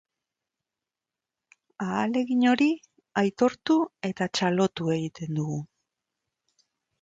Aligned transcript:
Ahalegin 1.87 2.41
hori 2.53 2.69
aitortu 3.23 3.77
eta 4.11 4.29
txalotu 4.39 4.89
egiten 4.97 5.39
dugu. 5.43 5.61